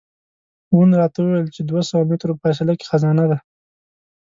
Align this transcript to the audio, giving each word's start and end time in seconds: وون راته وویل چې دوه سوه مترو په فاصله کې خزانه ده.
وون 0.73 0.89
راته 0.99 1.19
وویل 1.21 1.47
چې 1.55 1.61
دوه 1.69 1.81
سوه 1.89 2.03
مترو 2.09 2.33
په 2.37 2.41
فاصله 2.43 2.73
کې 2.79 2.85
خزانه 2.89 3.25
ده. 3.31 3.37